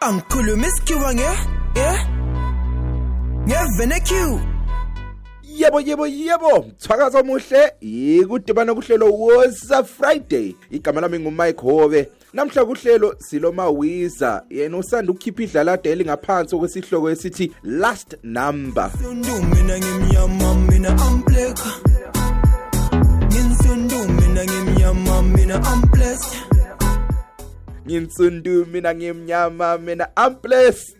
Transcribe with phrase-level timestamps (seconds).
[0.00, 1.22] Angikhuluma isikhiwa nge
[1.76, 2.08] yeah?
[3.46, 4.40] Ngevene Q.
[5.42, 6.58] Yebo yebo yebo.
[6.68, 10.56] Mthwakazo omuhle ikudibana kuhlelo wosa Friday?
[10.70, 17.52] Igama lami nguMike Hove namhla kuhlelo siloma wiza yena usanda ukukhipha idlalade elingaphansi kwesihloko esithi
[17.62, 18.90] last number.
[19.00, 21.58] Mina ngimnyama mina I'm black.
[23.26, 26.43] Nginsundu mina ngimnyama mina I'm blessed.
[27.86, 30.96] Nginsundu mina ngimnyama mina I'm blessed.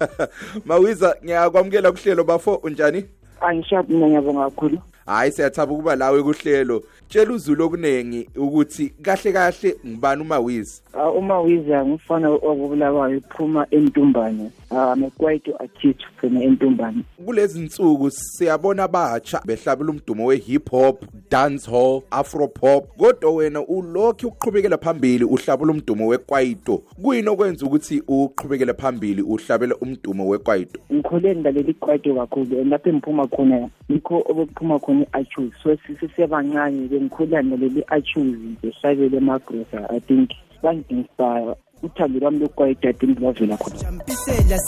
[0.66, 3.04] Mawiza ngiyakwamukela kuhlelo bafo unjani?
[3.40, 4.78] Angishapi mina ngiyabonga kakhulu.
[5.06, 6.82] Hayi siyathaba ukuba lawe kuhlelo.
[7.08, 10.82] Tshela uzulu okunengi ukuthi kahle kahle ngibani umawiza?
[10.92, 14.50] Ah, uma wiza ngumfana okubulawayo uphuma entumbane.
[14.70, 17.04] Um ekwaito artist from entumbane.
[17.24, 22.96] Kulezi nsuku siyabona abatsha behlabela umdumo we-hip hop dance hall afro pop.
[22.96, 30.28] Kodwa wena ulokhu uqhubekela phambili uhlabela umdumo wekwaito kuyini okwenza ukuthi uqhubekele phambili uhlabela umdumo
[30.28, 32.60] wekwaito ngikhule ngilalela ikwaito kakhulu.
[32.60, 39.90] And lapho engiphuma khona yikho obekuphuma khona i-achus so sisesebancane bengikhula ngilalela i-achus ngihlabele emagrosa
[39.90, 40.30] i think
[40.62, 44.58] bangi-inspire uthando lwami lokukwaya edadini lwavela khonajampisela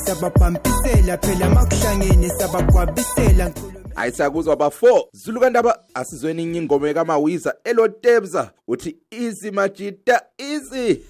[0.00, 3.52] sabaqhavisela phela makuhlangene sabagwabisela
[3.96, 11.00] ayisakuzwa bafo zulukandaba asizweni inye ingoma ekamawiza elotebza uthi izi majita izi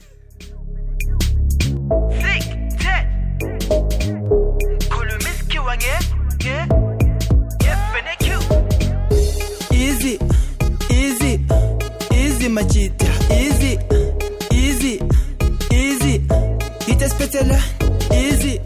[9.73, 10.19] Easy,
[10.91, 11.41] easy,
[12.13, 13.12] easy, Majita.
[17.13, 17.59] Ite spetela
[18.15, 18.61] easy.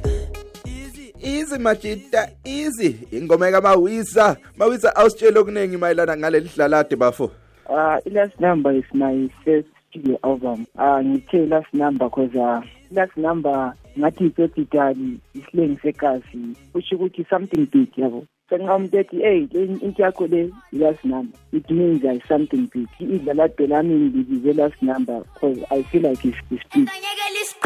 [0.65, 2.97] Easy easy majita easy.
[3.13, 7.31] Ingoma kamawiza mawiza awusitshele okuningi mayelana ngaleli dlalade bafo.
[7.69, 10.67] Uh, last number is my first studio album.
[10.79, 16.39] Uh, ngithe last number cause uh, last number ngathi ipepitali isilengi sekasi
[16.73, 18.27] kusho ukuthi something big yabo.
[18.51, 22.89] Sengingamuntu ethi hey le into yakho le i-last number it means uh, something big.
[23.01, 26.89] Idlalade lami ngibize last number cause i feel like it's, it's big.
[26.89, 27.66] Nganyekela isiqede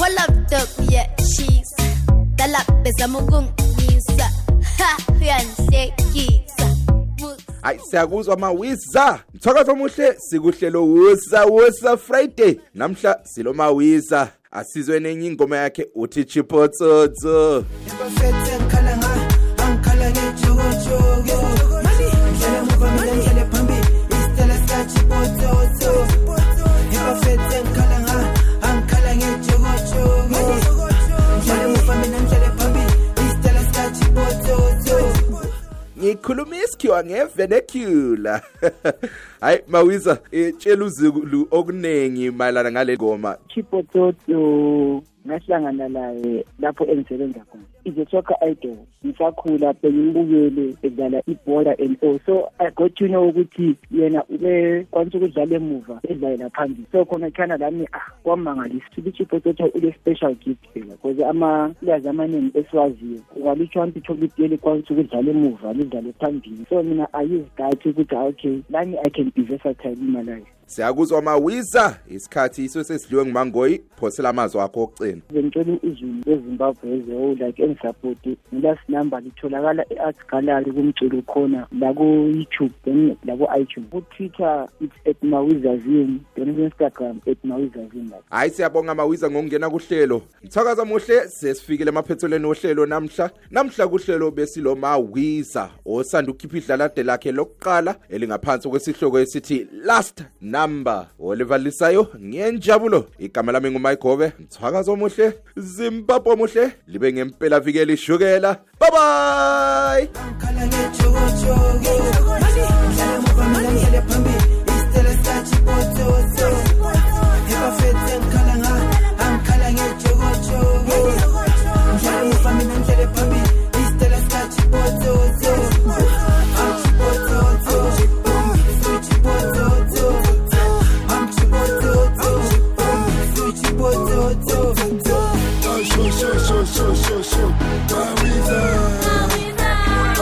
[0.00, 0.30] Pull up
[0.88, 4.28] yeah, she's the lap is a mugung nisa.
[4.78, 6.76] Ha, yanse kisa.
[7.62, 12.60] hayi siyakuzwa mawisa mthakazo omuhle sikuhlelo wusa wusa friday.
[12.74, 17.64] Namhla silo mawisa asizwe nenye ingoma yakhe uthi chipotsotso.
[36.10, 38.42] Ngikhuluma isikhiwa ngevenecula
[39.40, 47.64] hayi mawiza eh, tshela uzulu okunengi mayelana ngale ngoma chipototo ngahlangana laye lapho engisebenza khona.
[47.84, 53.28] Is a soccer idol ngisakhula bengimbukele edlala ibhola and all so i got to know
[53.28, 58.86] ukuthi yena ube kwanisa ukudlala emuva edlalela phambili so khona khana lami ah kwamangalisa.
[58.92, 65.30] Ukuthi chipototo ule special gift phela because ama-players amaningi esiwaziyo ungalitsho wanti chocolate likwanisa ukudlala
[65.30, 69.42] emuva lidlale phambili so mina i use that ukuthi ah, okay lami i can be
[69.42, 75.78] versatile in my life siyakuzwa mawiza isikhathi iso sesidliwe ngumangoyi phosela amazwi akho okugcina bengicela
[75.82, 83.16] izulu lezimbabwe ezewo like engisapoti ngilast number litholakala e-art gallery kumculo khona la ku-youtube then
[83.24, 88.22] la ku-itunes ku-twitter it's at mawizazin then ku-instagram at mawizazin like.
[88.30, 90.22] Hayi siyabonga mawiza ngokungena kuhlelo.
[90.44, 93.30] Mthakaza muhle sesifikile emaphethelweni ohlelo namhla.
[93.50, 100.59] Namhla kuhlelo besilo mawiza osanda ukukhipha idlalade lakhe lokuqala elingaphansi kwesihloko esithi last number
[101.18, 110.08] olivalisayo ngiyenjabulo igama lami ngumayigove mthakaza omuhle zimbabwe omuhle libe ngempela vikela ishukela bye bye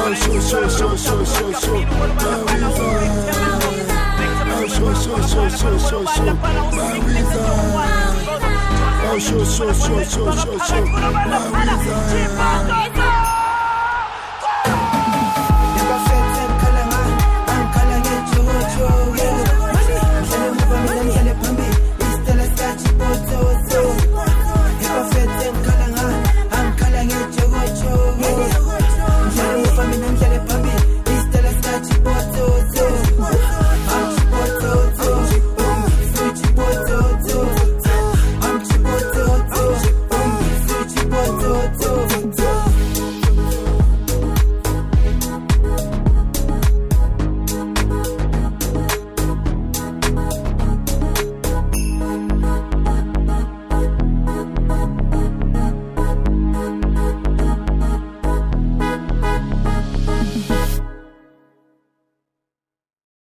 [0.09, 1.85] I'm sure, sure, sure, sure, sure, sure.
[2.49, 2.87] Marisa.
[4.57, 6.35] I'm sure, sure, sure, sure, sure, sure.
[6.73, 7.43] Marisa.
[9.05, 10.87] I'm sure, sure, sure, sure, sure, sure.
[11.53, 12.78] Marisa.